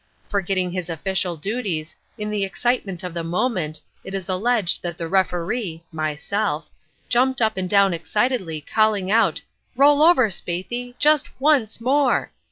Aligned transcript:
Forgetting 0.29 0.71
his 0.71 0.89
official 0.89 1.35
duties, 1.37 1.95
in 2.17 2.31
the 2.31 2.43
excitement 2.43 3.03
of 3.03 3.13
the 3.13 3.23
moment, 3.23 3.81
it 4.03 4.15
is 4.15 4.27
alleged 4.27 4.81
that 4.81 4.97
the 4.97 5.07
referee 5.07 5.83
(myself) 5.91 6.67
jumped 7.07 7.39
up 7.39 7.55
and 7.55 7.69
down 7.69 7.93
excitedly, 7.93 8.61
calling 8.61 9.11
out: 9.11 9.41
'Roll 9.75 10.01
over, 10.01 10.27
Spaethy, 10.31 10.95
just 10.97 11.27
once 11.39 11.79
more!' 11.79 12.31